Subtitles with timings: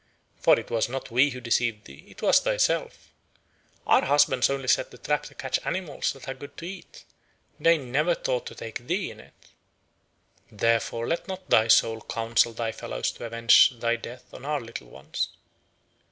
[0.39, 3.13] For it was not we who deceived thee, it was thyself.
[3.85, 7.03] Our husbands only set the trap to catch animals that are good to eat;
[7.59, 9.33] they never thought to take thee in it.
[10.51, 14.87] Therefore, let not thy soul counsel thy fellows to avenge thy death on our little
[14.87, 15.29] ones!"